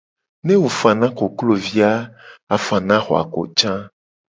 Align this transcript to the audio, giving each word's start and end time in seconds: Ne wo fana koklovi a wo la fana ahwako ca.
Ne 0.45 0.53
wo 0.61 0.69
fana 0.79 1.07
koklovi 1.17 1.77
a 1.89 1.93
wo 1.95 2.09
la 2.49 2.55
fana 2.65 2.95
ahwako 3.01 3.41
ca. 3.57 3.73